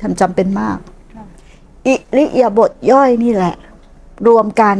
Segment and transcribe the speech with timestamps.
[0.00, 0.78] ทำจำเป็นมาก
[1.86, 3.54] อิริยาบถย่อยนี่แหละ
[4.28, 4.76] รวมกัน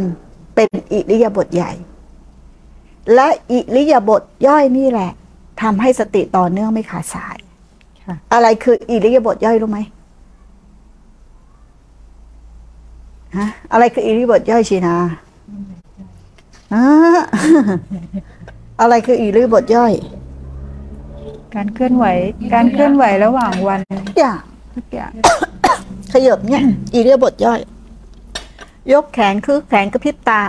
[0.54, 1.72] เป็นอิริยาบถใหญ่
[3.14, 5.10] และอิริยาบถย่อยนี่แหละ
[5.62, 7.38] ทำให้สติต่อเนื่องไม่ขาดสาย
[8.04, 9.78] ค่ะอะไรคืออิริยาบถย่อยรู้ไหม
[13.36, 14.96] ฮะอะไรคืออิริยาบถย่อยชีนา
[16.74, 16.84] อ่า
[18.80, 19.92] อะไรคืออิริยาบถย่อย
[21.54, 22.06] การเคลื่อนไหว
[22.54, 23.80] การเคลื่อนไหวระหว่างวัน
[24.18, 24.42] อย่าง
[24.78, 25.12] ทุกอย่าง
[26.12, 26.62] ขยบเนี่ย
[26.94, 27.60] อิริยาบถย่อย
[28.92, 30.40] ยกแขนคือแขนกระพริบตา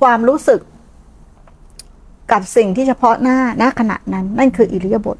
[0.00, 0.60] ความรู้สึก
[2.32, 5.16] กับสิ่งที่เฉพาะหน้าณขณะนั้น นั่นคืออิริยาบถ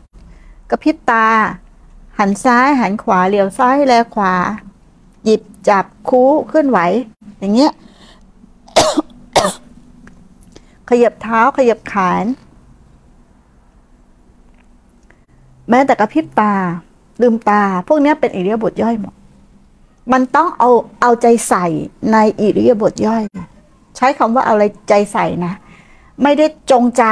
[0.71, 1.27] กระพริบตา
[2.19, 4.35] หันซ้าย หันขวาเหลียวซ้ายแลขวา
[5.25, 6.79] หยิบจับคู้เคลื่อนไหว
[7.39, 7.73] อย่างเงี้ย
[10.89, 12.25] ขยับเท้าขยับแขน
[15.71, 16.53] แม้แต่กระพริบตา
[17.23, 19.15] ลืมตา พวกนี้เป็นอิริยาบถย่อยหมด
[20.13, 20.71] มันต้องเอา
[21.03, 21.67] เอาใจใส่
[22.13, 23.23] ในอิริยาบถย่อย
[23.97, 25.53] ใช้คำว่าเอาอะไรใจใส่นะ
[26.23, 27.05] ไม่ได้จงใจ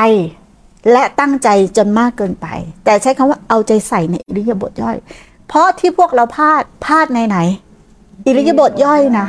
[0.93, 2.47] และตั้งใจจนมากเกินไป
[2.85, 4.97] แต่ใช้คำว่าเอาใจใส่ในอิริยาบถย่อย
[5.49, 7.39] เพราะที่พวกเราพลาดพลาดในไหน
[8.27, 9.27] อิริยาบถย่อยนะ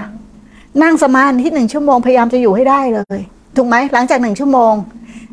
[0.84, 3.20] นั่งสมาธิหนึ่งชั่วโมงพยายามจะอยู่ให้ได้เลย
[3.56, 4.74] ถูกไหมหลังจากหนึ่งชั่วโมง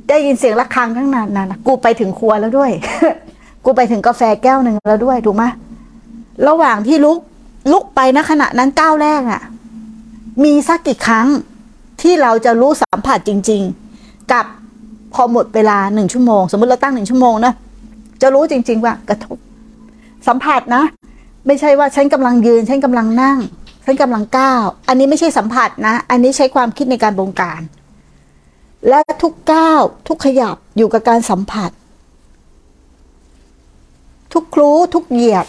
[0.09, 2.71] ได้ยินเสียงะระฆังทั้งนั้นนะกูไปถึงครัวแล้วด้วย
[3.65, 5.45] กูไปถึงกาแฟแก้วหนึ่งแล้วด้วยถูกไหม
[6.49, 7.19] ระหว่างที่ลุก
[7.73, 9.43] ลุกไปณขณะนั้นก้าวแรกอะ
[10.45, 11.29] มีสักกี่ครั้ง
[12.03, 13.63] ที่เราจะรู้สัมผัสจริง
[13.97, 14.45] ๆ กับ
[15.15, 17.53] พอหมดเวลาหนึ่งชั่วโมง สมมติเราตั้งหนึ่งชั่วโมงนะ
[18.23, 19.37] จะรู้จริง ๆ ว่ากระทบ
[20.29, 20.83] สัมผัสนะ
[21.47, 23.39] ไม่ใช่ว่าฉันกำลังยืน ฉันกำลังนั่ง
[23.85, 27.61] ฉันกำลังก้าว อันนี้ไม่ใช่สัมผัสนะ อันนี้ใช้ความคิดในการบงการ
[28.89, 31.71] และทุกก้าวทุกขยับอยู่กับการสัมผัส
[34.35, 35.47] ทุกครูทุกเหยียด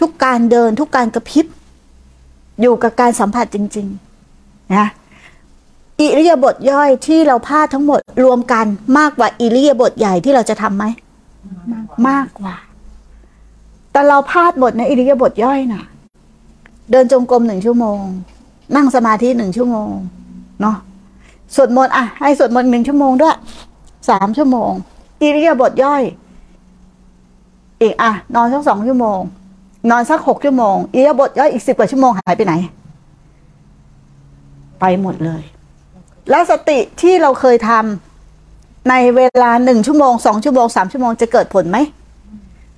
[0.00, 1.46] ทุกการเดินทุกการกระพริบ
[2.60, 3.86] อยู่กับการสัมผัสจริง
[4.30, 4.88] ๆ นะ
[6.00, 8.66] อิริยาบถย่อยที่เราพลาดทั้งหมดรวมกัน
[8.98, 10.84] มากกว่าอิริยาบถใหญ่ที่เราจะทำไหม
[12.08, 12.54] มากกว่า
[13.92, 15.84] แต่เราพลาดหมดในอิริยาบถย่อยนะ
[16.90, 18.00] เดินจงกรมหนึ่งชั่วโมง
[18.76, 19.90] นั่งสมาธิหนึ่งชั่วโมง
[20.60, 20.76] เนาะ
[21.54, 23.36] สวดมนต์อะ ให้สวดมนต์หนึ่งชั่วโมงด้วย
[24.10, 24.72] สามชั่วโมง
[25.22, 26.02] อิริยาบถย่อย
[27.84, 29.20] อีกอะนอนสักสองชั่วโมง
[29.90, 32.54] นอนสักหกชั่วโมงอิริยบถย่อยอีกสิบกว่าชั่วโมงหายไปไหน
[34.80, 35.42] ไปหมดเลย
[36.30, 41.78] แล้วสติที่เราเคยทำในเวลาหนึ่งชั่วโมงสองชั่วโมงสามชั่วโมงจะเกิดผลไหม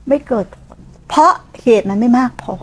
[0.08, 0.76] ไม่เกิดผล
[1.08, 2.54] เพราะเหตุมันไม่มากพอ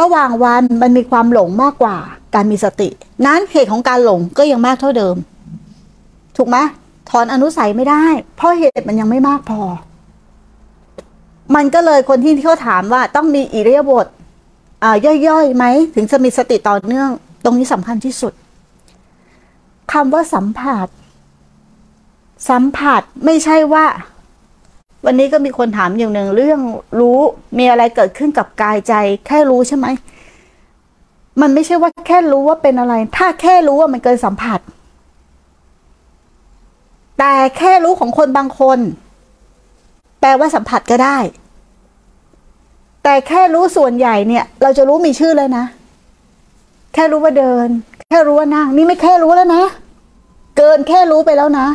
[0.00, 1.96] ระหว่างวันมันมีความหลงมากกว่า
[2.34, 2.88] การมีสติ
[3.26, 5.16] นั้นเหตุของการหลงก็ยังมากเท่าเดิม
[6.36, 6.56] ถูกไหม
[7.10, 8.04] ถอนอนุสัยไม่ได้
[8.36, 9.60] เพราะเหตุมันยังไม่มากพอ
[11.54, 14.06] มันก็เลยคนที่ที่เขาถามว่าต้องมีอิริยาบถ
[15.28, 15.64] ย่อยๆไหม
[15.94, 17.10] ถึงจะมีสติต่อเนื่อง
[17.44, 18.32] ตรงนี้สำคัญที่สุด
[19.92, 20.86] คำว่าสัมผัส
[22.50, 23.86] สัมผัสไม่ใช่ว่า
[25.04, 26.60] วันนี้ก็มีคนถามอย่างหนึ่งเรื่อง
[27.00, 27.18] รู้
[27.58, 28.94] มีอะไรเกิดขึ้นกับกายใจ
[29.26, 29.86] แค่รู้ใช่ไหม
[31.40, 34.60] มันไม่ใช่ว่าแค่รู้ว่าเป็นอะไร ถ้าแค่รู้ว่ามันเกินสัมผัส
[37.18, 38.78] แต่แค่รู้ของคนบางคน
[40.20, 41.18] แปลว่าสัมผัสก็ได้
[43.02, 45.64] แต่แค่รู้ส่วนใหญ่เนี่ย เราจะรู้มีชื่อแล้วนะ
[46.94, 47.68] แค่รู้ว่าเดิน
[48.08, 49.62] แค่รู้ว่านั่ง นี่ไม่แค่รู้แล้วนะ
[50.56, 51.66] เกินแค่รู้ไปแล้วนะ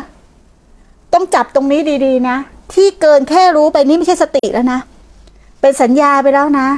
[1.12, 2.36] ต้องจับตรงนี้ดีๆนะ
[2.74, 4.78] ที่เกินแค่รู้ไปนี่ไม่ใช่สติแล้วนะ
[5.60, 6.68] เป็นสัญญาไปแล้วนะ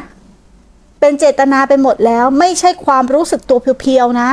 [1.01, 4.31] เป็นเจตนาไปหมดแล้ว ไม่ใช่ความรู้สึกตัวเพียวๆนะ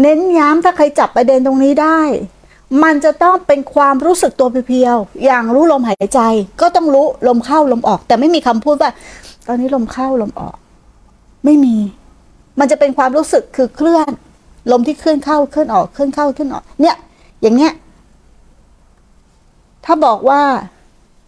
[0.00, 2.00] เน้นย้ำถ้าใครจับประเด็นตรงนี้ได้
[2.84, 6.20] มันจะต้องเป็นความรู้สึกตัวเพียวๆอย่างรู้ลมหายใจ
[6.60, 8.90] ก็ต้องรู้ลมเข้าลมออก แต่ไม่มีคำพูดว่า
[9.46, 10.56] ตอนนี้ลมเข้าลมออก
[11.44, 11.76] ไม่มี
[12.60, 14.10] มันจะเป็นความรู้สึกคือเคลื่อน
[14.72, 16.96] ลมที่เคลื่อนเข้าเคลื่อนออกเคลื่อนเข้าเคลื่อนออก เนี่ย
[17.42, 17.72] อย่างเงี้ย
[19.84, 20.42] ถ้าบอกว่า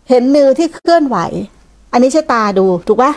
[0.09, 1.19] เห็นมือที่เคลื่อนไหว
[1.93, 3.13] อันนี้ใช้ตาดูถูกปะ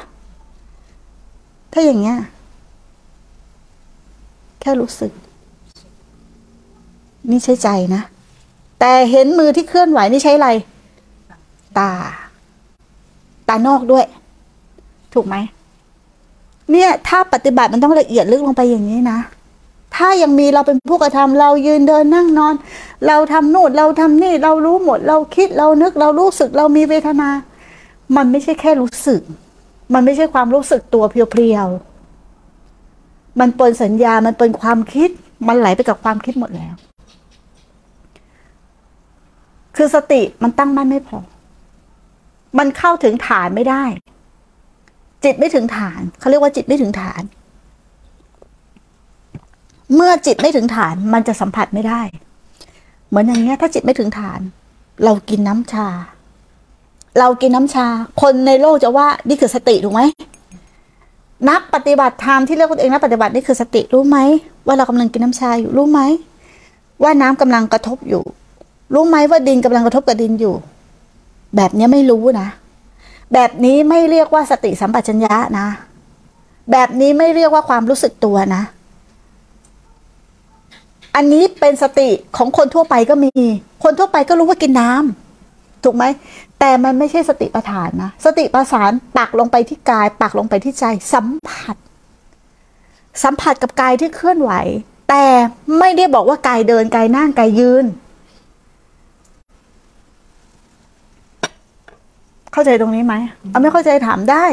[1.73, 2.17] ถ้าอย่างเงี้ย
[4.61, 5.11] แค่รู้สึก
[7.29, 8.01] นี่ใช้ใจนะ
[8.79, 10.49] แต่เห็นมือที่เคลื่อนไหวนี่ใช้อะไร
[11.77, 11.91] ตา
[13.47, 14.05] ตานอกด้วย
[15.13, 15.35] ถูกไหม
[16.71, 19.19] เนี่ย ถ้าปฏิบัติมันต้องละเอียดลึกลงไปอย่างนี้นะ
[19.95, 22.53] ถ้ายังมีเราเป็นผู้กระทำเรายืนเดินนั่งนอน
[23.07, 27.29] เราทำนู่นเราทำนี่ เรารู้หมด เราคิดเรานึก เรารู้สึกเรามีเวทนา
[28.15, 29.21] มันไม่ใช่แค่รู้สึก
[29.93, 35.09] มันไม่ใช่ความรู้สึกตัวเพียวๆมันเป็นสัญญา มันเป็นความคิด
[35.47, 36.73] มันไหลไปกับความคิดหมดแล้ว
[39.75, 41.19] คือสติมันตั้งมั่นไม่พอ
[42.57, 43.83] มันเข้าถึงฐานไม่ได้
[45.23, 47.21] จิตไม่ถึงฐาน เขาเรียกว่าจิตไม่ถึงฐาน
[49.95, 52.01] เมื่อจิตไม่ถึงฐานมันจะสัมผัสไม่ได้
[53.09, 54.39] เหมือนอย่างเงี้ย ถ้าจิตไม่ถึงฐาน
[55.03, 55.87] เรากินน้ำชา
[57.19, 57.87] เรากินน้ำชา
[58.21, 60.01] คนในโลกจะว่านี่คือสติถูกไหม
[61.49, 64.17] นักปฏิบัติธรรมที่เรียกตัวเองนักปฏิบัตินี่คือสติรู้ไหม
[64.65, 66.01] ว่าเรากำลังกินน้ำชาอยู่รู้ไหม
[67.03, 68.23] ว่าน้ำกำลังกระทบอยู่
[68.93, 70.55] รู้ไหมว่าดินกำลังกระทบกับดินอยู่
[71.55, 72.47] แบบนี้ไม่รู้นะ
[73.33, 75.67] แบบนี้ไม่เรียกว่าสติสัมปชัญญะนะ
[76.71, 78.63] แบบนี้ไม่เรียกว่าความรู้สึกตัวนะ
[81.15, 83.31] อันนี้เป็นสติของคนทั่วไปก็มี
[83.83, 86.03] คนทั่วไปก็รู้ว่ากินน้ำถูกไหม
[86.59, 91.75] แต่มันไม่ใช่สติปัฏฐานนะ สติปัฏฐานปักลงไปที่กาย ปักลงไปที่ใจ สัมผัส
[93.23, 94.51] สัมผัสกับกายที่เคลื่อนไหว
[95.09, 95.25] แต่
[95.79, 97.85] ไม่ได้บอกว่ากายเดินกายนั่งกายยืน
[102.53, 103.15] เข้าใจตรงนี้ไหม
[103.49, 104.45] เอาไม่เข้าใจถามได้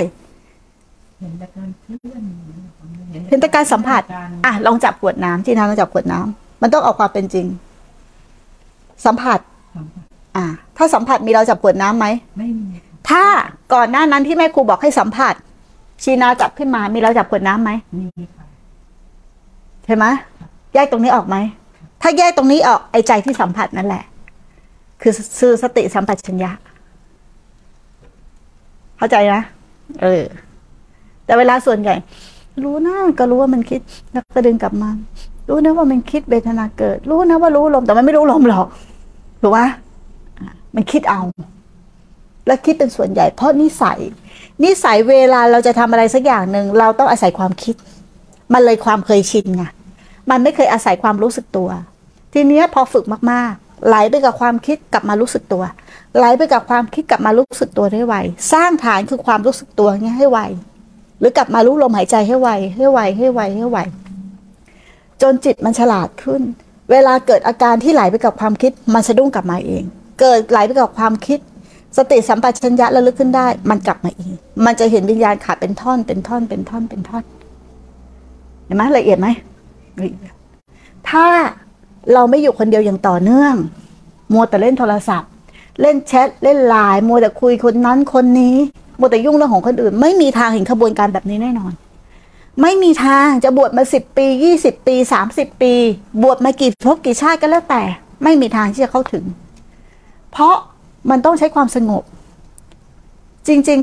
[1.19, 2.23] เห็นแต่การเคลื่อน
[3.29, 4.03] เห็นแต่การสัมผัส
[4.45, 7.47] อะลองจับขวดน้ำที่น้าลองจับขวดน้ำมันต้องเอาความเป็นจริง
[9.06, 9.39] สัมผัส
[9.77, 10.05] สัมผัส
[10.37, 10.45] อะ
[10.77, 12.06] ถ้าสัมผัสมีเราจับขวดน้ำไหม
[12.39, 12.67] ไม่มี
[13.11, 13.25] ถ้า
[13.75, 15.35] ก่อนหน้านั้นที่แม่ครูบอกให้สัมผัส
[16.03, 18.44] ชีนาจับขึ้นมา มีเราจับขวดน้ำไหมมีค่ะ
[19.85, 20.05] ใช่ไหม
[20.75, 21.37] แยกตรงนี้ออกไหม
[22.03, 24.03] ถ้าแยกตรงนี้ออกไอ้ใจที่สัมผัสนั่นแหละ
[25.03, 26.51] คือคือสติสัมปชัญญะ
[28.99, 29.43] เข้าใจนะ
[30.03, 30.23] เออ
[31.25, 31.95] แต่เวลาส่วนใหญ่
[32.65, 33.81] รู้นะก็รู้ว่ามันคิด
[34.12, 34.91] แล้วก็ดึงกลับมา
[35.49, 38.67] รู้นะว่ามันคิดเวทนาเกิด รู้นะว่ารู้ลมแต่มันไม่รู้ลมหรอก
[39.43, 39.67] ถูกปะ
[40.41, 41.21] อะมันคิดเอา
[42.47, 43.99] แล้วคิดเป็นส่วนใหญ่ เพราะนิสัย
[44.65, 47.75] นิสัยเวลาเราจะทำอะไรสักอย่างหนึ่งเราต้องอาศัยความคิด
[48.53, 49.65] มันเลยความเคยชินไง
[50.31, 51.69] มันไม่เคยอาศัยความรู้สึกตัว
[52.33, 55.62] ทีเนี้ยพอฝึกมากๆ ไหลไปกับความคิดกลับมารู้สึกตัว
[56.16, 58.14] ไหลไปกับความคิดกลับมารู้สึกตัวได้ไว
[58.52, 60.38] สร้างฐานคือความรู้สึกตัวเงี้ยให้ไว
[61.19, 63.78] หรือกลับมารู้ลมหายใจให้ไว ให้ไว ให้ไว ให้ไว
[65.22, 66.43] จนจิตมันฉลาดขึ้น
[66.90, 69.82] เวลาเกิดอาการที่ไหลไปกับความคิด มันสะดุ้งกลับมาเอง
[70.20, 71.38] เกิดไหลไปกับความคิด
[71.96, 74.34] สติสัมปชัญญะระลึกขึ้นได้ มันกลับมาเอง
[74.64, 77.25] มันจะเห็นวิญญาณขาดเป็นท่อน เป็นท่อน เป็นท่อน เป็นท่อน
[78.64, 79.28] เห็นไหมละเอียดไหม
[81.08, 81.26] ถ้า
[82.12, 83.55] เราไม่อยู่คนเดียวอย่างต่อเนื่อง
[84.32, 85.31] มัวแต่เล่นโทรศัพท์
[85.81, 88.57] เล่นแชทเล่นไลน์มัวแต่คุยคนนั้นคนนี้
[88.99, 91.73] มัวแต่ยุ่งเรื่องของคนอื่น ไม่มีทางเห็นขบวนการแบบนี้แน่นอน
[92.63, 95.73] ไม่มีทางจะบวชมาสิบปียี่สิบปีสามสิบปี
[96.23, 97.83] บวชมากี่ภพกี่ชาติก็แล้วแต่
[98.25, 99.25] ไม่มีทางที่จะเข้าถึง
[100.33, 100.55] เพราะ
[101.11, 102.03] มันต้องใช้ความสงบ
[103.47, 103.59] จริง